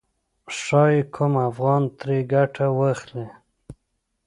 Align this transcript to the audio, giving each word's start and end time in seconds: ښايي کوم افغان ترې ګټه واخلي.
ښايي 0.59 0.99
کوم 1.15 1.33
افغان 1.49 1.83
ترې 1.99 2.17
ګټه 2.33 2.65
واخلي. 2.79 3.27